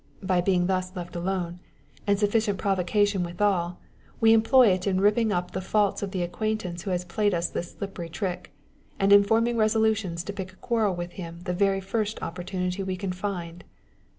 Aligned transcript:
117 0.21 0.27
(by 0.27 0.41
being 0.43 0.65
thus 0.65 0.95
left 0.95 1.15
alone) 1.15 1.59
and 2.07 2.17
sufficient 2.17 2.57
provocation 2.57 3.21
withal, 3.21 3.77
we 4.19 4.33
employ 4.33 4.65
it 4.69 4.87
in 4.87 4.99
ripping 4.99 5.31
up 5.31 5.51
the 5.51 5.61
faults 5.61 6.01
of 6.01 6.09
the 6.09 6.23
acquaintance 6.23 6.81
who 6.81 6.89
has 6.89 7.05
played 7.05 7.35
us 7.35 7.51
this 7.51 7.73
slippery 7.73 8.09
trick, 8.09 8.51
and 8.97 9.13
in 9.13 9.23
forming 9.23 9.57
resolutions 9.57 10.23
to 10.23 10.33
pick 10.33 10.51
a 10.51 10.55
quarrel 10.55 10.95
with 10.95 11.11
him 11.11 11.41
the 11.41 11.53
very 11.53 11.79
first 11.79 12.19
opportunity 12.23 12.81
we 12.81 12.97
can 12.97 13.11
find. 13.11 13.63